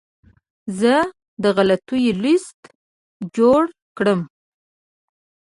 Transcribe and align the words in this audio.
زه 0.79 0.95
د 1.43 1.43
غلطیو 1.55 2.13
لیست 2.23 2.59
جوړ 3.37 3.61
کړم. 3.97 4.21